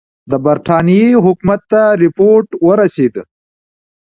[0.31, 3.15] د برټانیې حکومت ته رپوټ ورسېد.